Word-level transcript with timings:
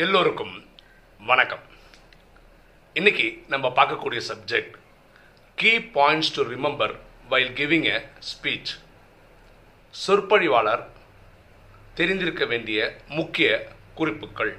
எல்லோருக்கும் 0.00 0.68
வணக்கம். 1.18 1.58
இன்னைக்கு 2.92 3.44
நம்ம 3.48 3.68
பார்க்கக்கூடிய 3.68 4.22
subject 4.28 4.74
key 5.54 5.78
points 5.78 6.34
to 6.34 6.42
remember 6.42 6.96
while 7.30 7.52
giving 7.52 7.84
a 7.84 8.08
speech 8.28 8.78
சொற்பொழிவாளர் 10.06 10.84
தெரிந்திருக்க 11.94 12.44
வேண்டிய 12.44 12.96
முக்கிய 13.08 13.68
குறிப்புகள். 13.94 14.58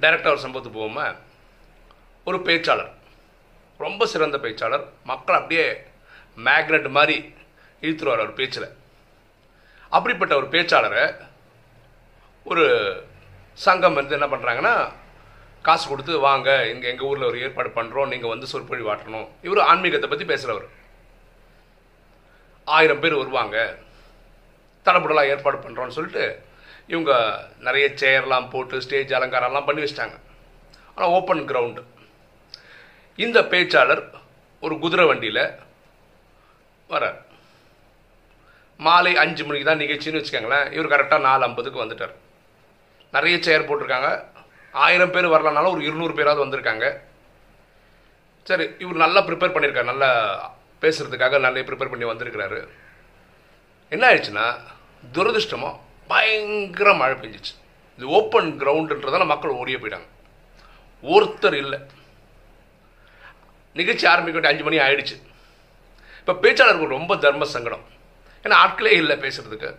டைரக்டர் 0.00 0.36
ஒரு 0.36 0.48
சம்பவத்துக்கு 0.48 1.16
ஒரு 2.24 2.38
பேச்சாளர் 2.38 2.90
ரொம்ப 3.78 4.06
சிறந்த 4.06 4.38
பேச்சாளர் 4.38 4.84
மக்கள் 5.04 5.36
அப்படியே 5.36 5.82
மேக்னட் 6.36 6.90
மாதிரி 6.90 7.34
இழுத்துருவார் 7.80 8.12
அவர் 8.12 8.34
பேச்சில். 8.34 8.68
அப்படிப்பட்ட 9.90 10.36
ஒரு 10.36 10.46
பேச்சாளரை 10.46 11.26
ஒரு 12.44 12.64
சங்கம் 13.64 13.98
வந்து 13.98 14.16
என்ன 14.18 14.26
பண்ணுறாங்கன்னா 14.32 14.74
காசு 15.66 15.84
கொடுத்து 15.90 16.14
வாங்க 16.26 16.48
இங்கே 16.72 16.88
எங்கள் 16.92 17.08
ஊரில் 17.10 17.28
ஒரு 17.28 17.38
ஏற்பாடு 17.44 17.70
பண்ணுறோம் 17.78 18.10
நீங்கள் 18.12 18.32
வந்து 18.32 18.50
சொற்பொழி 18.50 18.82
வாட்டணும். 18.88 19.28
இவர் 19.46 19.60
ஆன்மீகத்தை 19.70 20.08
பற்றி 20.10 20.26
பேசுகிறவர் 20.32 20.66
ஆயிரம் 22.76 23.02
பேர் 23.02 23.20
வருவாங்க. 23.22 23.56
தடபுடலாக 24.86 25.32
ஏற்பாடு 25.34 25.58
பண்ணுறோன்னு 25.64 25.96
சொல்லிட்டு 25.96 26.24
இவங்க 26.92 27.12
நிறைய 27.66 27.86
சேர்லாம் 28.02 28.50
போட்டு 28.52 28.82
ஸ்டேஜ் 28.84 29.14
அலங்காரம்லாம் 29.18 29.68
பண்ணி 29.68 29.82
வச்சிட்டாங்க. 29.84 30.16
ஆனால் 30.94 31.14
ஓப்பன் 31.16 31.42
கிரவுண்டு 31.50 31.82
இந்த 33.24 33.38
பேச்சாளர் 33.52 34.02
ஒரு 34.62 34.74
குதிரை 34.84 35.06
வண்டியில் 35.10 35.42
வரார் 36.90 37.18
மாலை 38.86 39.12
அஞ்சு 39.24 39.42
மணிக்கு 39.46 39.66
தான் 39.68 39.82
நிகழ்ச்சின்னு 39.84 40.20
வச்சுக்கோங்களேன் 40.20 40.70
இவர் 40.76 40.92
கரெக்டாக 40.92 41.26
நாலு 41.28 41.44
ஐம்பதுக்கு 41.48 41.82
வந்துட்டார். 41.82 42.14
நிறைய 43.14 43.36
சேர் 43.46 43.68
போட்டிருக்காங்க. 43.68 44.10
ஆயிரம் 44.72 45.10
பேர் 45.10 45.32
வரலனாலும் 45.34 45.74
ஒரு 45.74 45.82
இருநூறு 45.88 46.14
பேராவது 46.14 46.44
வந்திருக்காங்க. 46.44 46.86
சரி 48.48 48.64
இவர் 48.78 49.02
நல்லா 49.04 49.20
ப்ரிப்பேர் 49.26 49.54
பண்ணியிருக்காரு 49.54 49.92
நல்லா 49.92 50.10
பேசுகிறதுக்காக 50.82 51.38
நல்லா 51.44 51.60
ப்ரிப்பேர் 51.68 51.92
பண்ணி 51.92 52.06
வந்திருக்கிறாரு. 52.12 52.58
என்ன 53.94 54.04
ஆயிடுச்சுன்னா 54.08 54.46
துரதிருஷ்டமாக 55.16 55.80
பயங்கர 56.12 56.92
மழை 56.94 57.16
பெஞ்சிச்சு. 57.22 57.54
இது 57.96 58.06
ஓப்பன் 58.18 58.50
கிரவுண்டுன்றதால 58.60 59.26
மக்கள் 59.32 59.58
ஓடியே 59.60 59.78
போயிட்டாங்க. 59.82 60.08
ஒருத்தர் 61.02 61.56
இல்லை. 61.62 61.78
நிகழ்ச்சி 63.80 64.06
ஆரம்பிக்க 64.12 64.38
வேண்டிய 64.38 64.52
அஞ்சு 64.52 64.66
மணி 64.66 64.78
ஆயிடுச்சு. 64.86 65.16
இப்போ 66.20 66.34
பேச்சாளருக்கு 66.42 66.94
ரொம்ப 66.98 67.16
தர்ம 67.16 67.44
சங்கடம். 67.44 67.84
ஏன்னா 68.44 68.56
ஆட்களே 68.64 68.92
இல்லை 69.02 69.16
பேசுகிறதுக்கு 69.24 69.70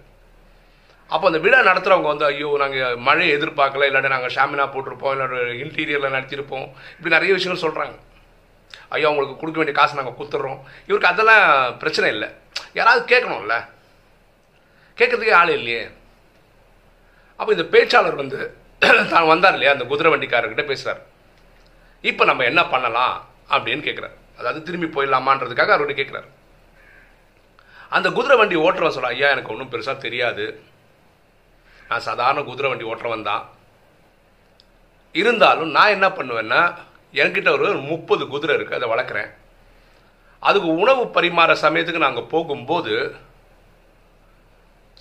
அப்போ 1.10 1.26
அந்த 1.30 1.40
விழா 1.44 1.60
நடத்துகிறவங்க 1.70 2.10
வந்து 2.12 2.26
ஐயோ 2.30 2.50
நாங்கள் 2.64 2.98
மழையை 3.08 3.32
எதிர்பார்க்கல 3.38 3.88
இல்லாட்டி 3.90 4.10
நாங்கள் 4.16 4.34
ஷாமினா 4.38 4.66
போட்டிருப்போம் 4.74 5.14
இல்லாட்டி 5.16 5.58
இன்டீரியரில் 5.64 6.16
நடத்தியிருப்போம் 6.16 6.68
இப்படி 6.98 7.16
நிறைய 7.18 7.32
விஷயங்கள் 7.38 7.64
சொல்கிறாங்க 7.66 7.96
ஐயோ 8.96 9.08
அவங்களுக்கு 9.10 9.40
கொடுக்க 9.42 9.58
வேண்டிய 9.60 9.76
காசு 9.80 10.00
நாங்கள் 10.00 10.18
கொடுத்துட்றோம் 10.18 10.60
இவருக்கு 10.88 11.12
அதெல்லாம் 11.12 11.46
பிரச்சனை 11.82 12.08
இல்லை. 12.16 12.30
யாராவது 12.80 13.02
கேட்கணும்ல. 13.14 13.56
கேட்கறதுக்கே 14.98 15.38
ஆள் 15.40 15.56
இல்லையே. 15.58 15.82
அப்போ 17.40 17.52
இந்த 17.56 17.66
பேச்சாளர் 17.74 18.22
வந்து 18.22 18.40
தான் 19.14 19.32
வந்தார் 19.34 19.56
இல்லையா 19.58 19.74
அந்த 19.76 19.86
குதிரை 19.92 20.10
வண்டிக்காரர்கிட்ட 20.14 20.64
பேசுகிறார் 20.72 21.02
இப்போ 22.04 22.24
நம்ம 22.30 22.44
என்ன 22.52 22.62
பண்ணலாம்? 22.74 23.16
அப்படின்னு 23.56 23.86
கேட்குறாரு 23.88 24.16
அதாவது 24.40 24.60
திரும்பி 24.68 24.88
போயிடலாமான்றதுக்காக 24.96 25.74
அவர்கிட்ட 25.76 26.00
கேட்குறாரு 26.00 26.30
அந்த 27.98 28.08
குதிரை 28.18 28.36
வண்டி 28.40 28.56
ஓட்டுறவன் 28.66 28.96
சொல்ல 28.96 29.14
ஐயா 29.16 29.28
எனக்கு 29.36 29.54
ஒன்றும் 29.54 29.72
பெருசாக 29.74 29.98
தெரியாது. 30.06 30.46
நான் 31.90 32.06
சாதாரண 32.08 32.40
குதிரை 32.48 32.70
வண்டி 32.70 32.90
ஓட்டுறவன் 32.92 33.30
தான். 33.30 33.44
இருந்தாலும் 35.22 35.72
நான் 35.78 35.94
என்ன 35.96 36.08
பண்ணுவேன்னா 36.18 36.62
என்கிட்ட 37.22 37.50
ஒரு 37.58 37.68
முப்பது 37.92 38.24
குதிரை 38.34 38.56
இருக்குது 38.58 38.80
அதை 38.80 38.88
வளர்க்குறேன். 38.94 39.30
அதுக்கு 40.48 40.70
உணவு 40.82 41.04
பரிமாற 41.16 41.52
சமயத்துக்கு 41.64 42.06
நாங்கள் 42.08 42.32
போகும்போது 42.34 42.96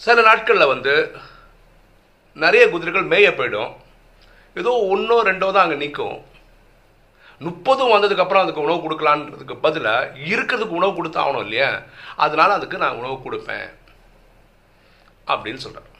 சில 0.04 0.22
நாட்களில் 0.28 0.72
வந்து 0.72 0.94
நிறைய 2.44 2.62
குதிரைகள் 2.72 3.10
மேய 3.12 3.28
போயிடும். 3.36 3.72
ஏதோ 4.60 4.72
ஒன்றோ 4.94 5.16
ரெண்டோ 5.28 5.48
தான் 5.52 5.64
அங்கே 5.66 5.82
நிற்கும் 5.82 6.16
முப்பதும் 7.46 7.92
வந்ததுக்கப்புறம் 7.94 8.44
அதுக்கு 8.44 8.64
உணவு 8.66 8.78
கொடுக்கலான்றதுக்கு 8.84 9.54
பதிலாக 9.64 10.12
இருக்கிறதுக்கு 10.30 10.78
உணவு 10.78 10.92
கொடுத்து 10.98 11.20
ஆகணும் 11.22 11.44
இல்லையா? 11.46 11.68
அதனால 12.24 12.54
அதுக்கு 12.58 12.76
நான் 12.84 12.98
உணவு 13.00 13.16
கொடுப்பேன். 13.24 13.68
அப்படின்னு 15.32 15.62
சொல்கிறேன் 15.64 15.92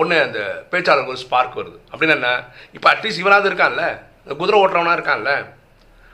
ஒன்று 0.00 0.16
அந்த 0.22 0.40
பேச்சாளருக்கு 0.70 1.14
ஒரு 1.14 1.24
ஸ்பார்க் 1.24 1.58
வருது. 1.58 1.78
அப்படின்னு 1.92 2.16
என்ன? 2.16 2.44
இப்போ 2.72 2.94
அட்லீஸ்ட் 2.94 3.22
இவனாவது 3.22 3.50
இருக்கான்ல? 3.50 3.84
இந்த 4.24 4.34
குதிரை 4.36 4.60
ஓட்டுறவனா 4.60 4.96
இருக்கான்ல? 4.98 5.32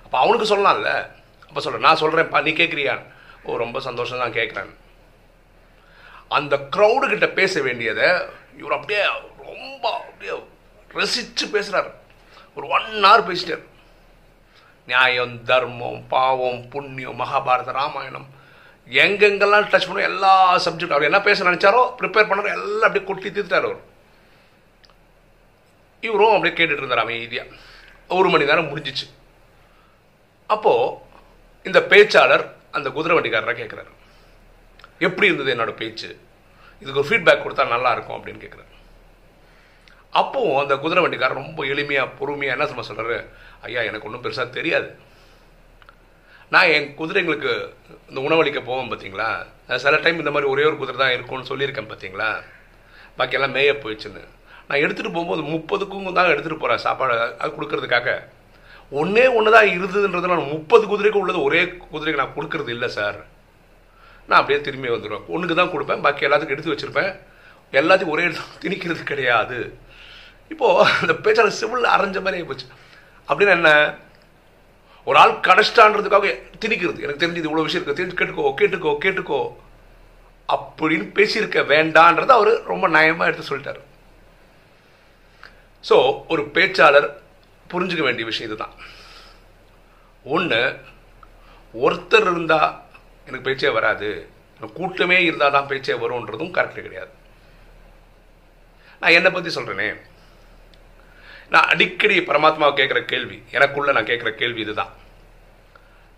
அப்போ 0.04 0.18
அவனுக்கு 0.18 0.48
சொல்லலாம்ல? 0.52 0.92
அப்போ 1.48 1.60
சொல்கிறேன் 1.60 1.86
நான் 1.86 2.00
சொல்கிறேன்ப்பா 2.00 2.42
நீ 2.42 2.50
கேட்குறியான் 2.50 3.02
ஓ 3.42 3.56
ரொம்ப 3.56 3.80
சந்தோஷம் 3.80 4.18
தான் 4.18 4.32
கேட்குறேன் 4.32 4.72
அந்த 6.28 6.56
க்ரௌடுக்கிட்ட 6.76 7.26
பேச 7.32 7.60
வேண்டியதை 7.62 8.08
இவர் 8.58 8.72
அப்படியே 8.72 9.02
ரொம்ப 9.46 9.84
அப்படியே 9.96 10.34
ரசித்து 10.88 11.46
பேசுகிறார் 11.48 11.90
ஒரு 12.56 12.66
ஒன் 12.68 12.88
ஹவர் 13.04 13.28
பேசிட்டார். 13.28 13.64
நியாயம் 14.86 15.44
தர்மம் 15.44 16.00
பாவம் 16.08 16.68
புண்ணியம் 16.68 17.20
மகாபாரத 17.20 17.72
ராமாயணம் 17.72 18.26
எங்கெங்கெல்லாம் 18.86 19.68
டச் 19.72 19.86
பண்ணுவோம் 19.86 20.10
எல்லா 20.10 20.32
சப்ஜெக்ட் 20.64 20.94
அவர் 20.94 21.08
என்ன 21.08 21.20
பேச 21.20 21.44
நினைச்சாரோ 21.44 21.82
ப்ரிப்பேர் 22.00 22.28
பண்ணாரோ 22.30 22.50
எல்லாம் 22.58 22.86
அப்படியே 22.88 23.04
கொட்டி 23.06 23.28
தீர்த்துட்டார் 23.28 23.68
அவர். 23.68 23.80
இவரும் 26.00 26.34
அப்படியே 26.36 26.54
கேட்டுட்டு 26.56 26.82
இருந்தார் 26.82 27.04
அமைதியாக 27.04 27.48
ஒரு 28.08 28.28
மணி 28.28 28.44
நேரம் 28.44 28.70
முடிஞ்சிச்சு. 28.70 29.06
அப்போது 30.46 30.96
இந்த 31.64 31.80
பேச்சாளர் 31.80 32.44
அந்த 32.70 32.90
குதிரை 32.90 33.16
வண்டிக்காரரை 33.18 33.54
கேட்குறாரு 33.60 33.90
எப்படி 34.98 35.26
இருந்தது 35.26 35.54
என்னோட 35.54 35.72
பேச்சு? 35.76 36.08
இதுக்கு 36.80 37.00
ஒரு 37.00 37.08
ஃபீட்பேக் 37.08 37.44
கொடுத்தா 37.44 37.68
நல்லா 37.68 37.92
இருக்கும் 37.92 38.16
அப்படின்னு 38.18 38.42
கேட்குறாரு 38.44 38.70
அப்போவும் 40.20 40.60
அந்த 40.62 40.76
குதிரை 40.76 41.02
வண்டிக்காரர் 41.04 41.40
ரொம்ப 41.42 41.64
எளிமையாக 41.64 42.14
பொறுமையாக 42.18 42.56
என்ன 42.56 42.82
சொல்ல 42.82 43.02
சொல்கிறாரு 43.02 43.26
ஐயா 43.60 43.80
எனக்கு 43.80 44.06
ஒன்றும் 44.08 44.24
பெருசாக 44.24 44.50
தெரியாது. 44.50 44.88
நான் 46.54 46.72
என் 46.76 46.88
குதிரைங்களுக்கு 47.00 47.52
இந்த 48.10 48.18
உணவளிக்க 48.26 48.60
போவேன் 48.68 48.90
பார்த்தீங்களா 48.90 49.28
சில 49.84 49.96
டைம் 50.04 50.22
இந்த 50.22 50.32
மாதிரி 50.34 50.50
ஒரே 50.52 50.64
ஒரு 50.70 50.76
குதிரை 50.80 50.98
தான் 51.02 51.14
இருக்கும்னு 51.16 51.50
சொல்லியிருக்கேன் 51.50 51.90
பார்த்தீங்களா 51.90 52.30
பாக்கியெல்லாம் 53.18 53.54
மேய 53.56 53.72
போயிடுச்சுன்னு. 53.82 54.22
நான் 54.68 54.82
எடுத்துகிட்டு 54.84 55.14
போகும்போது 55.16 55.42
முப்பதுக்கும் 55.52 56.16
தான் 56.18 56.30
எடுத்துகிட்டு 56.32 56.62
போகிறேன் 56.62 56.82
சாப்பாடு 56.86 57.14
அது 57.42 57.50
கொடுக்கறதுக்காக. 57.56 58.08
ஒன்றே 59.00 59.24
ஒன்று 59.38 59.54
தான் 59.56 59.68
இருந்ததுன்றது 59.74 60.30
நான் 60.32 60.52
முப்பது 60.54 60.84
குதிரைக்கு 60.92 61.20
உள்ளது 61.22 61.40
ஒரே 61.48 61.60
குதிரைக்கு 61.92 62.22
நான் 62.22 62.36
கொடுக்கறது 62.36 62.70
இல்லை 62.76 62.88
சார். 62.98 63.18
நான் 64.28 64.40
அப்படியே 64.40 64.58
திரும்பி 64.66 64.94
வந்துடுவேன் 64.94 65.26
ஒன்றுக்கு 65.34 65.56
தான் 65.60 65.72
கொடுப்பேன் 65.74 66.04
பாக்கி 66.06 66.26
எல்லாத்துக்கும் 66.28 66.56
எடுத்து 66.56 66.72
வச்சுருப்பேன். 66.72 67.12
எல்லாத்தையும் 67.80 68.14
ஒரே 68.14 68.24
இடத்துல 68.26 68.58
திணிக்கிறது 68.64 69.02
கிடையாது. 69.12 69.58
இப்போது 70.52 70.90
அந்த 71.02 71.14
பேச்சாளர் 71.24 71.58
சிவில் 71.60 71.92
அரைஞ்ச 71.96 72.18
மாதிரி 72.26 72.46
போச்சு. 72.50 72.66
அப்படின்னு 73.28 73.54
என்ன? 73.58 73.70
ஒரு 75.08 75.18
ஆள் 75.22 75.32
கடைச்சிட்டான்றதுக்காக 75.46 76.28
திணிக்கிறது. 76.62 77.04
எனக்கு 77.04 77.22
தெரிஞ்சு 77.22 77.42
இவ்வளோ 77.48 77.64
விஷயம் 77.66 77.80
இருக்குது 77.80 78.00
தெரிஞ்சு 78.00 78.18
கேட்டுக்கோ 78.20 78.52
கேட்டுக்கோ 78.60 78.92
கேட்டுக்கோ. 79.04 79.40
அப்படின்னு 80.54 81.06
பேசியிருக்க 81.18 81.60
வேண்டான்றதை 81.72 82.32
அவர் 82.38 82.52
ரொம்ப 82.72 82.88
நயமாக 82.96 83.28
எடுத்து 83.30 83.50
சொல்லிட்டார். 83.50 83.82
ஸோ 85.88 85.96
ஒரு 86.32 86.42
பேச்சாளர் 86.56 87.08
புரிஞ்சுக்க 87.72 88.02
வேண்டிய 88.06 88.26
விஷயம் 88.30 88.48
இதுதான். 88.50 88.74
ஒன்று 90.34 90.60
ஒருத்தர் 91.84 92.28
இருந்தால் 92.32 92.70
எனக்கு 93.26 93.46
பேச்சே 93.48 93.70
வராது. 93.78 94.10
கூட்டமே 94.78 95.16
இருந்தால் 95.28 95.54
தான் 95.54 95.70
பேச்சே 95.70 95.94
வரும்ன்றதும் 96.02 96.56
கரெக்டு 96.56 96.80
கிடையாது. 96.86 97.12
நான் 99.00 99.16
என்னை 99.18 99.30
பற்றி 99.30 99.50
சொல்கிறேனே 99.54 99.88
நான் 101.54 101.70
அடிக்கடி 101.72 102.14
பரமாத்மாவை 102.28 102.74
கேட்குற 102.78 103.00
கேள்வி 103.12 103.38
எனக்குள்ளே 103.56 103.94
நான் 103.96 104.10
கேட்குற 104.10 104.30
கேள்வி 104.42 104.60
இதுதான். 104.64 104.92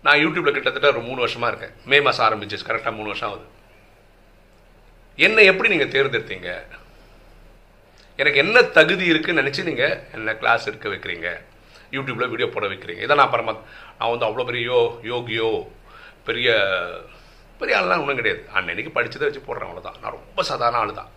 நான் 0.05 0.19
யூடியூப்பில் 0.23 0.55
கிட்டத்தட்ட 0.57 0.87
ஒரு 0.93 1.01
மூணு 1.07 1.19
வருஷமாக 1.23 1.51
இருக்கேன். 1.51 1.75
மே 1.91 1.97
மாதம் 2.07 2.25
ஆரம்பிச்சிச்சு. 2.27 2.67
கரெக்டாக 2.69 2.93
மூணு 2.97 3.11
வருஷம் 3.11 3.29
ஆகுது. 3.29 3.45
என்னை 5.25 5.43
எப்படி 5.51 5.71
நீங்கள் 5.73 5.93
தேர்ந்தெடுத்தீங்க? 5.95 6.49
எனக்கு 8.21 8.41
என்ன 8.43 8.61
தகுதி 8.77 9.05
இருக்குன்னு 9.11 9.41
நினச்சி 9.41 9.63
நீங்கள் 9.69 9.95
என்ன 10.17 10.35
கிளாஸ் 10.41 10.67
எடுக்க 10.69 10.87
வைக்கிறீங்க? 10.93 11.29
யூடியூப்பில் 11.95 12.31
வீடியோ 12.31 12.47
போட 12.53 12.65
வைக்கிறீங்க. 12.71 13.01
இதை 13.07 13.15
நான் 13.21 13.33
பரமா 13.33 13.53
நான் 13.99 14.11
வந்து 14.13 14.27
அவ்வளோ 14.27 14.45
பெரிய 14.49 14.63
யோ 14.69 14.79
யோகியோ 15.11 15.51
பெரிய 16.29 16.47
பெரிய 17.59 17.75
ஆள்லாம் 17.79 18.01
ஒன்றும் 18.03 18.19
கிடையாது. 18.21 18.41
அன்னைக்கு 18.57 18.95
படித்ததை 18.97 19.27
வச்சு 19.27 19.43
போடுறேன் 19.45 19.69
அவ்வளோதான் 19.69 19.99
நான் 20.01 20.15
ரொம்ப 20.19 20.41
சாதாரண 20.49 20.79
ஆள் 20.81 20.99
தான் 21.01 21.11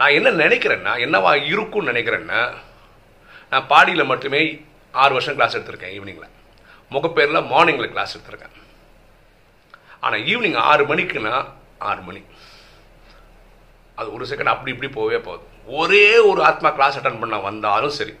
நான் 0.00 0.16
என்ன 0.18 0.30
நினைக்கிறேன்னா 0.44 0.94
என்னவா 1.04 1.34
இருக்கும்னு 1.52 1.92
நினைக்கிறேன்னா 1.92 2.40
நான் 3.52 3.68
பாடியில் 3.72 4.10
மட்டுமே 4.12 4.42
ஆறு 5.02 5.12
வருஷம் 5.16 5.36
கிளாஸ் 5.38 5.56
எடுத்திருக்கேன் 5.56 5.94
ஈவினிங்கில் 5.96 6.34
முகப்பேரில் 6.94 7.48
மார்னிங்கில் 7.52 7.92
கிளாஸ் 7.94 8.14
எடுத்திருக்கேன் 8.16 8.56
ஆனால் 10.04 10.24
ஈவினிங் 10.32 10.58
ஆறு 10.70 10.82
மணிக்குன்னா 10.90 11.34
ஆறு 11.90 12.00
மணி. 12.08 12.22
அது 14.00 14.08
ஒரு 14.16 14.24
செகண்ட் 14.30 14.52
அப்படி 14.54 14.72
இப்படி 14.74 14.90
போகவே 14.96 15.18
போகுது. 15.26 15.44
ஒரே 15.80 16.06
ஒரு 16.30 16.40
ஆத்மா 16.48 16.70
கிளாஸ் 16.76 16.98
அட்டன் 16.98 17.22
பண்ண 17.22 17.36
வந்தாலும் 17.48 17.94
சரி 17.98 18.14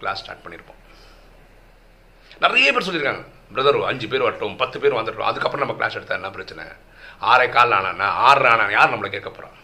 கிளாஸ் 0.00 0.20
ஸ்டார்ட் 0.22 0.44
பண்ணியிருப்போம் 0.44 0.82
நிறைய 2.44 2.72
பேர் 2.72 2.86
சொல்லியிருக்காங்க 2.88 3.24
பிரதர் 3.54 3.78
அஞ்சு 3.90 4.06
பேர் 4.12 4.26
வரட்டும் 4.26 4.56
பத்து 4.62 4.76
பேர் 4.82 4.98
வந்துட்டோம் 4.98 5.30
அதுக்கப்புறம் 5.30 5.64
நம்ம 5.64 5.76
கிளாஸ் 5.80 5.96
எடுத்தா 5.98 6.18
என்ன 6.18 6.30
பிரச்சனை? 6.36 6.64
ஆறே 7.30 7.46
கால் 7.56 7.74
ஆனா 7.76 8.08
ஆறு 8.28 8.48
ஆனா 8.52 8.64
யார் 8.76 8.92
நம்மளை 8.94 9.10
கேட்க 9.14 9.28
போகிறோம் 9.30 9.56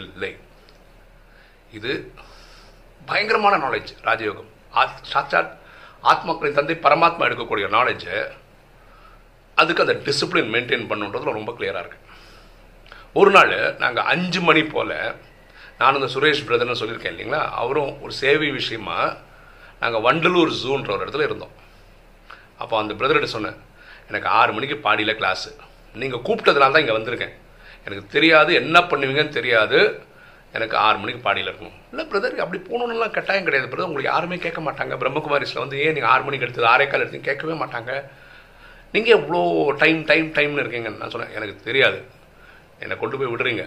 இல்லை. 0.00 0.32
இது 1.78 1.92
பயங்கரமான 3.10 3.54
நாலேஜ் 3.64 3.90
ராஜயோகம். 4.08 4.50
சாட்சாத் 5.12 5.56
ஆத்மாக்களின் 6.10 6.58
தந்தை 6.58 6.76
பரமாத்மா 6.84 7.26
எடுக்கக்கூடிய 7.28 7.66
நாலேஜு 7.76 8.14
அதுக்கு 9.60 9.84
அந்த 9.84 9.96
டிசிப்ளின் 10.06 10.52
மெயின்டைன் 10.54 10.86
பண்ணுன்றதுல 10.90 11.38
ரொம்ப 11.38 11.52
கிளியராக 11.56 11.82
இருக்கு. 11.82 11.98
ஒரு 13.20 13.30
நாள் 13.36 13.54
நாங்கள் 13.82 14.08
அஞ்சு 14.12 14.40
மணி 14.48 14.62
போல் 14.74 14.94
நான் 15.78 15.98
இந்த 15.98 16.08
சுரேஷ் 16.14 16.46
பிரதர்னு 16.48 16.78
சொல்லியிருக்கேன் 16.80 17.14
இல்லைங்களா? 17.14 17.42
அவரும் 17.62 17.92
ஒரு 18.04 18.12
சேவை 18.22 18.48
விஷயமா 18.58 18.98
நாங்கள் 19.82 20.04
வண்டலூர் 20.06 20.52
ஜூன்ற 20.62 20.90
ஒரு 20.94 21.04
இடத்துல 21.04 21.26
இருந்தோம். 21.28 21.54
அப்போ 22.62 22.74
அந்த 22.82 22.94
பிரதர்கிட்ட 22.94 23.30
சொன்னேன் 23.36 23.58
எனக்கு 24.10 24.28
ஆறு 24.40 24.52
மணிக்கு 24.56 24.76
பாடியில் 24.86 25.18
கிளாஸு 25.20 25.50
நீங்கள் 25.94 26.24
கூப்பிட்டதுனால 26.26 26.74
தான் 26.74 26.84
இங்கே 26.84 26.96
வந்திருக்கேன். 26.98 27.34
எனக்கு 27.86 28.04
தெரியாது 28.14 28.50
என்ன 28.62 28.78
பண்ணுவீங்கன்னு 28.90 29.36
தெரியாது. 29.38 29.78
எனக்கு 30.56 30.76
ஆறு 30.86 30.96
மணிக்கு 31.00 31.20
பாடியில் 31.26 31.50
இருக்கணும். 31.50 31.76
இல்லை 31.90 32.04
பிரதர் 32.12 32.42
அப்படி 32.44 32.58
போகணுன்னுலாம் 32.68 33.16
கட்டாயம் 33.16 33.46
கிடையாது. 33.48 33.68
பிரதர் 33.72 33.88
உங்களுக்கு 33.90 34.12
யாருமே 34.12 34.36
கேட்க 34.44 34.60
மாட்டாங்க. 34.68 34.94
பிரம்மகுமாரிஸில் 35.02 35.62
வந்து 35.64 35.76
ஏன் 35.84 35.94
நீங்கள் 35.96 36.12
ஆறு 36.14 36.22
மணிக்கு 36.26 36.46
எடுத்தது 36.46 36.70
ஆறே 36.72 36.86
கால் 36.88 37.04
எடுத்து 37.04 37.28
கேட்கவே 37.28 37.54
மாட்டாங்க. 37.62 37.92
நீங்கள் 38.94 39.18
இவ்வளோ 39.20 39.40
டைம் 39.82 40.00
டைம் 40.10 40.28
டைம்னு 40.38 40.62
இருக்கீங்கன்னு 40.64 41.00
நான் 41.02 41.14
சொன்னேன். 41.14 41.34
எனக்கு 41.38 41.66
தெரியாது. 41.68 41.98
என்னை 42.82 42.94
கொண்டு 42.98 43.18
போய் 43.18 43.32
விடுறீங்க. 43.32 43.64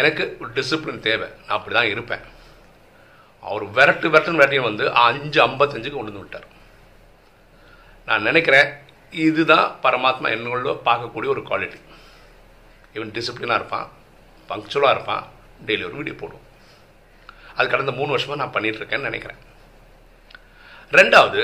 எனக்கு 0.00 0.24
ஒரு 0.40 0.50
டிசிப்ளின் 0.58 1.04
தேவை. 1.08 1.28
நான் 1.44 1.56
அப்படி 1.58 1.74
தான் 1.78 1.92
இருப்பேன். 1.94 2.24
அவர் 3.48 3.64
விரட்டு 3.76 4.06
விரட்டுன்னு 4.12 4.40
விரட்டியும் 4.40 4.68
வந்து 4.70 4.84
அஞ்சு 5.06 5.38
ஐம்பத்தஞ்சுக்கு 5.46 5.98
கொண்டு 5.98 6.12
வந்து 6.12 6.24
விட்டார். 6.24 6.48
நான் 8.08 8.26
நினைக்கிறேன் 8.28 8.68
இதுதான் 9.26 9.68
பரமாத்மா 9.82 10.28
என்னோட 10.36 10.72
பார்க்கக்கூடிய 10.88 11.28
ஒரு 11.34 11.42
குவாலிட்டி 11.50 11.78
இவன் 12.96 13.14
டிசிப்ளினாக 13.16 13.60
இருப்பான். 13.60 13.88
பங்க்சுவலாக 14.50 14.94
இருப்பான். 14.96 15.24
டெய்லி 15.66 15.84
ஒரு 15.88 15.96
வீடியோ 16.00 16.16
போடுவோம். 16.20 16.44
அது 17.56 17.66
கடந்த 17.74 17.92
மூணு 18.00 18.10
வருஷமாக 18.14 18.40
நான் 18.42 18.54
பண்ணிட்டு 18.56 18.80
இருக்கேன்னு 18.80 19.08
நினைக்கிறேன். 19.10 19.40
ரெண்டாவது 20.98 21.40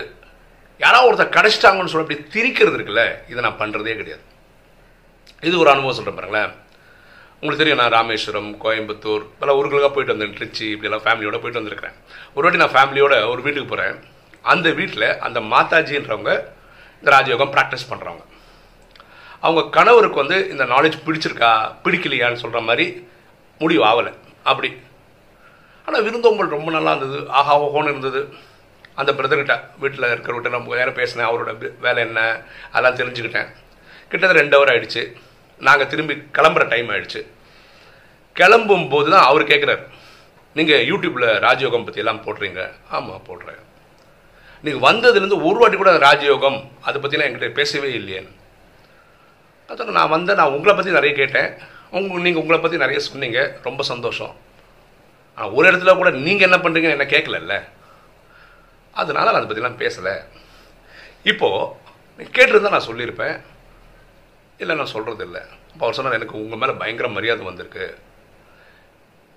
யாராவது 0.85 1.09
ஒருத்தர் 1.11 1.35
கிடச்சிட்டாங்கன்னு 1.37 1.93
சொல்லி 1.93 2.07
அப்படி 2.07 2.19
திரிக்கிறது 2.35 2.77
இருக்குல்ல 2.79 3.03
இதை 3.31 3.41
நான் 3.47 3.61
பண்ணுறதே 3.63 3.95
கிடையாது. 4.01 4.25
இது 5.49 5.55
ஒரு 5.63 5.71
அனுபவம் 5.73 5.97
சொல்கிறேன் 5.97 6.19
பாருங்களேன். 6.19 6.53
உங்களுக்கு 7.39 7.63
தெரியும் 7.63 7.81
நான் 7.83 7.95
ராமேஸ்வரம் 7.97 8.51
கோயம்புத்தூர் 8.65 9.25
பல 9.41 9.55
ஊர்களுக்காக 9.59 9.91
போயிட்டு 9.95 10.15
வந்தேன் 10.15 10.37
திருச்சி 10.39 10.65
இப்படியெல்லாம் 10.75 11.05
ஃபேமிலியோட 11.07 11.39
போயிட்டு 11.43 11.61
வந்திருக்கிறேன். 11.61 11.97
ஒரு 12.35 12.45
வாட்டி 12.45 12.63
நான் 12.63 12.77
ஃபேமிலியோட 12.77 13.15
ஒரு 13.33 13.41
வீட்டுக்கு 13.47 13.71
போகிறேன் 13.73 13.99
அந்த 14.53 14.69
வீட்டில் 14.79 15.09
அந்த 15.27 15.41
மாதாஜின்றவங்க 15.53 16.33
இந்த 17.01 17.09
ராஜயோகம் 17.17 17.53
ப்ராக்டிஸ் 17.57 17.91
பண்ணுறவங்க 17.91 18.25
அவங்க 19.47 19.63
கணவருக்கு 19.77 20.23
வந்து 20.23 20.39
இந்த 20.53 20.65
நாலேஜ் 20.75 20.97
பிடிச்சிருக்கா 21.07 21.53
பிடிக்கலையான்னு 21.85 22.43
சொல்கிற 22.43 22.61
மாதிரி 22.69 22.87
முடிவு 23.63 23.83
ஆகலை 23.91 24.13
அப்படி. 24.51 24.71
ஆனால் 25.87 26.05
விருந்தோம்பல் 26.07 26.55
ரொம்ப 26.57 26.71
நல்லா 26.77 26.93
இருந்தது. 26.95 27.19
ஆஹா 27.39 27.55
ஓஹோன்னு 27.65 27.93
இருந்தது. 27.95 28.21
அந்த 29.01 29.11
பிரதர்கிட்ட 29.19 29.55
வீட்டில் 29.83 30.11
இருக்கிறவர்கிட்ட 30.13 30.51
நம்ம 30.55 30.77
நேரம் 30.81 30.99
பேசினேன். 31.01 31.29
அவரோட 31.31 31.53
வேலை 31.85 32.01
என்ன? 32.07 32.21
அதெல்லாம் 32.73 32.99
தெரிஞ்சுக்கிட்டேன். 33.01 33.49
கிட்டத்தட்ட 34.11 34.41
ரெண்டு 34.41 34.57
ஹவர் 34.57 34.71
ஆகிடுச்சு 34.73 35.03
நாங்கள் 35.67 35.91
திரும்பி 35.93 36.15
கிளம்புற 36.37 36.65
டைம் 36.73 36.89
ஆகிடுச்சு 36.95 37.21
கிளம்பும் 38.39 38.87
போது 38.93 39.09
தான் 39.15 39.27
அவர் 39.31 39.51
கேட்குறாரு 39.51 39.83
நீங்கள் 40.59 40.87
யூடியூப்பில் 40.91 41.29
ராஜயோகம் 41.47 41.85
பற்றியெல்லாம் 41.87 42.23
போடுறீங்க. 42.27 42.61
ஆமாம் 42.97 43.27
போடுறேன். 43.29 43.61
நீங்கள் 44.65 44.85
வந்ததுலேருந்து 44.89 45.39
ஒரு 45.49 45.59
வாட்டி 45.61 45.77
கூட 45.83 45.93
ராஜயோகம் 46.07 46.59
அதை 46.87 46.97
பற்றிலாம் 47.03 47.29
என்கிட்ட 47.29 47.51
பேசவே 47.61 47.91
இல்லையேன்னு. 48.01 48.33
அதுக்கு 49.71 49.97
நான் 49.99 50.13
வந்தேன் 50.15 50.39
நான் 50.41 50.55
உங்களை 50.57 50.73
பற்றி 50.75 50.99
நிறைய 50.99 51.13
கேட்டேன். 51.21 51.51
உங்க 51.97 52.19
நீங்கள் 52.27 52.43
உங்களை 52.43 52.59
பற்றி 52.61 52.79
நிறைய 52.85 53.01
சொன்னீங்க. 53.09 53.41
ரொம்ப 53.69 53.83
சந்தோஷம். 53.93 54.35
ஆனால் 55.37 55.55
ஒரு 55.57 55.65
இடத்துல 55.71 55.93
கூட 56.01 56.11
நீங்கள் 56.27 56.47
என்ன 56.49 56.59
பண்ணுறீங்கன்னு 56.65 56.97
என்ன 56.97 57.09
கேட்கலல்ல? 57.15 57.57
அதனால 59.01 59.27
நான் 59.31 59.39
அதை 59.41 59.49
பற்றிலாம் 59.51 59.83
பேசலை. 59.83 60.15
இப்போது 61.31 61.71
நீ 62.19 62.25
கேட்டிருந்தா 62.37 62.75
நான் 62.75 62.89
சொல்லியிருப்பேன். 62.91 63.37
இல்லை 64.63 64.75
நான் 64.81 64.93
சொல்கிறது 64.95 65.25
இல்லை 65.29 65.41
அப்போ 65.71 65.85
அவர் 65.85 65.97
சொன்னார் 65.97 66.19
எனக்கு 66.19 66.37
உங்கள் 66.43 66.61
மேலே 66.63 66.75
பயங்கர 66.81 67.07
மரியாதை 67.15 67.45
வந்திருக்கு. 67.47 67.87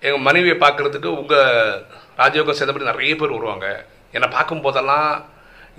எங்கள் 0.08 0.26
மனைவியை 0.28 0.58
பார்க்குறதுக்கு 0.64 1.10
உங்கள் 1.22 1.82
ராஜயோகம் 2.22 2.58
சேர்ந்தபடி 2.58 2.92
நிறைய 2.92 3.14
பேர் 3.16 3.36
வருவாங்க. 3.38 3.68
என்னை 4.16 4.28
பார்க்கும் 4.36 4.66
போதெல்லாம் 4.66 5.10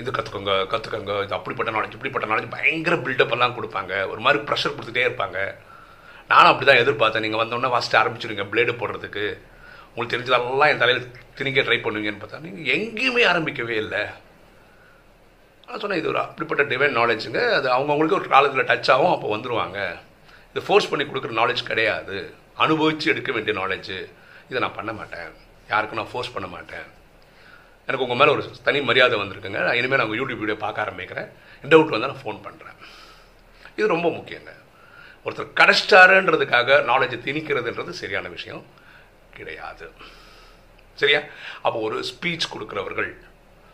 இது 0.00 0.10
கற்றுக்கோங்க 0.16 0.52
கற்றுக்கோங்க 0.72 1.14
இது 1.26 1.34
அப்படிப்பட்ட 1.38 1.70
நாலேஜ் 1.76 1.96
இப்படிப்பட்ட 1.96 2.26
நாலேஜ் 2.30 2.54
பயங்கர 2.56 2.96
பில்டப் 3.06 3.34
எல்லாம் 3.36 3.56
கொடுப்பாங்க. 3.58 3.92
ஒரு 4.12 4.20
மாதிரி 4.24 4.38
ப்ரெஷர் 4.48 4.74
கொடுத்துட்டே 4.76 5.06
இருப்பாங்க. 5.08 5.38
நானும் 6.32 6.50
அப்படி 6.50 6.66
தான் 6.68 6.82
எதிர்பார்த்தேன் 6.82 7.24
நீங்கள் 7.26 7.42
வந்தோடனே 7.42 7.70
ஃபஸ்ட்டு 7.74 7.98
ஆரம்பிச்சிருங்க 8.00 8.44
பிளேடு 8.52 8.72
போடுறதுக்கு. 8.80 9.26
உங்களுக்கு 9.92 10.14
தெரிஞ்சதெல்லாம் 10.14 10.72
என் 10.72 10.82
தலையில் 10.82 11.06
திணிக்க 11.38 11.60
ட்ரை 11.66 11.78
பண்ணுவீங்கன்னு 11.84 12.22
பார்த்தா 12.22 12.42
நீங்கள் 12.46 12.68
எங்கேயுமே 12.76 13.22
ஆரம்பிக்கவே 13.30 13.76
இல்லை. 13.84 14.02
நான் 15.68 15.80
சொன்னேன் 15.82 16.00
இது 16.00 16.10
ஒரு 16.12 16.20
அப்படிப்பட்ட 16.26 16.62
டிவைன் 16.72 16.94
நாலேஜுங்க 16.98 17.40
அது 17.56 17.68
அவங்கவுங்களுக்கு 17.76 18.18
ஒரு 18.20 18.28
காலத்தில் 18.34 18.68
டச் 18.70 18.90
ஆகும் 18.94 19.14
அப்போ 19.14 19.30
வந்துடுவாங்க 19.34 19.78
இது 20.52 20.66
ஃபோர்ஸ் 20.68 20.90
பண்ணி 20.90 21.06
கொடுக்குற 21.08 21.34
நாலேஜ் 21.40 21.62
கிடையாது. 21.70 22.18
அனுபவித்து 22.66 23.10
எடுக்க 23.14 23.32
வேண்டிய 23.36 23.54
நாலேஜ் 23.62 23.92
இதை 24.50 24.60
நான் 24.66 24.78
பண்ண 24.78 24.92
மாட்டேன். 25.00 25.28
யாருக்கும் 25.72 26.00
நான் 26.00 26.12
ஃபோர்ஸ் 26.12 26.34
பண்ண 26.36 26.46
மாட்டேன். 26.54 26.86
எனக்கு 27.88 28.06
உங்கள் 28.06 28.20
மேலே 28.20 28.30
ஒரு 28.38 28.50
தனி 28.62 28.80
மரியாதை 28.80 29.18
வந்திருக்குங்க. 29.18 29.58
நான் 29.66 29.78
இனிமேல் 29.80 29.98
நான் 29.98 30.20
யூடியூப் 30.20 30.42
வீடியோ 30.42 30.56
பார்க்க 30.56 30.84
ஆரம்பிக்கிறேன். 30.84 31.28
டவுட் 31.62 31.92
வந்தால் 31.94 32.10
நான் 32.12 32.22
ஃபோன் 32.24 32.40
பண்ணுறேன் 32.46 32.76
இது 33.76 33.86
ரொம்ப 33.86 34.08
முக்கியங்க 34.08 34.52
ஒருத்தர் 35.24 35.56
கடைச்சிட்டாருன்றதுக்காக 35.60 36.76
நாலேஜை 36.90 37.18
திணிக்கிறதுன்றது 37.26 37.90
சரியான 37.90 38.28
விஷயம் 38.28 38.64
கிடையாது. 39.36 39.86
சரியா? 40.94 41.20
அப்போ 41.62 41.78
ஒரு 41.80 42.04
ஸ்பீச் 42.10 42.50
கொடுக்குறவர்கள் 42.54 43.10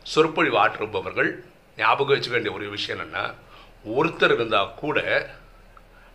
சொற்பொழிவு 0.03 0.57
ஆற்றுபவர்கள் 0.65 1.31
ஞாபகம் 1.77 2.17
வச்சுக்க 2.17 2.31
வேண்டிய 2.31 2.55
ஒரு 2.55 2.69
விஷயம் 2.69 3.01
என்னென்னா 3.01 3.35
ஒருத்தர் 3.99 4.35
இருந்தால் 4.35 4.75
கூட 4.77 4.99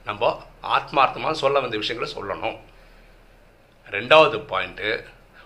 நம்ம 0.05 0.43
ஆத்மார்த்தமாக 0.63 1.31
சொல்ல 1.31 1.59
வந்த 1.59 1.77
விஷயங்களை 1.77 2.13
சொல்லணும். 2.15 2.59
ரெண்டாவது 3.91 4.37
பாயிண்ட்டு 4.51 4.89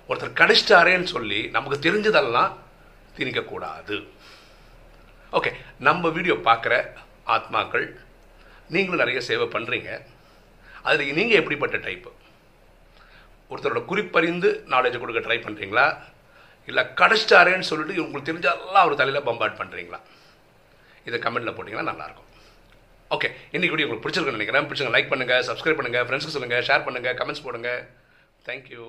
ஒருத்தர் 0.10 0.40
கடிச்சிட்டாரேன்னு 0.42 1.10
சொல்லி 1.16 1.40
நமக்கு 1.56 1.78
தெரிஞ்சதெல்லாம் 1.86 2.52
திணிக்கக்கூடாது. 3.18 3.98
ஓகே 5.38 5.52
நம்ம 5.88 6.10
வீடியோ 6.18 6.36
பார்க்குற 6.50 6.74
ஆத்மாக்கள் 7.36 7.86
நீங்களும் 8.74 9.04
நிறைய 9.04 9.20
சேவை 9.30 9.48
பண்ணுறீங்க 9.56 9.90
அதில் 10.88 11.18
நீங்கள் 11.20 11.40
எப்படிப்பட்ட 11.42 11.78
டைப்பு 11.86 12.12
ஒருத்தரோட 13.52 13.82
குறிப்பறிந்து 13.92 14.50
நாலேஜை 14.74 15.00
கொடுக்க 15.00 15.22
ட்ரை 15.26 15.38
பண்ணுறீங்களா 15.46 15.88
இல்லை 16.70 16.84
கடிச்சிட்டாரேன்னு 17.00 17.70
சொல்லிட்டு 17.70 18.04
உங்களுக்கு 18.04 18.30
தெரிஞ்சதெல்லாம் 18.30 18.84
அவர் 18.84 19.00
தலையில் 19.02 19.26
பம்பாட் 19.30 19.60
பண்ணுறீங்களா 19.62 20.00
இதை 21.08 21.18
கமெண்ட்டில் 21.26 21.56
போட்டிங்கன்னா 21.56 21.90
நல்லாயிருக்கும். 21.92 22.30
ஓகே 23.16 23.30
இன்னைக்கு 23.56 23.74
வீடியோ 23.74 23.88
உங்களுக்கு 23.88 24.06
பிடிச்சிருக்குன்னு 24.06 24.40
நினைக்கிறேன். 24.40 24.68
பிடிச்சிங்க 24.70 24.94
லைக் 24.96 25.12
பண்ணுங்கள் 25.12 25.44
சப்ஸ்கிரைப் 25.50 25.80
பண்ணுங்கள் 25.80 26.06
ஃப்ரெண்ட்ஸ்க்கு 26.08 26.36
சொல்லுங்கள் 26.38 26.66
ஷேர் 26.70 26.86
பண்ணுங்கள் 26.88 27.18
கமெண்ட்ஸ் 27.20 27.46
போடுங்க. 27.48 27.72
தேங்க்யூ 28.48 28.86